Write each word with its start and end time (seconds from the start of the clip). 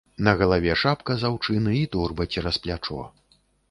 На 0.27 0.31
галаве 0.39 0.77
шапка 0.85 1.17
з 1.25 1.29
аўчыны, 1.31 1.71
і 1.83 1.85
торба 1.95 2.31
цераз 2.35 2.55
плячо. 2.67 3.01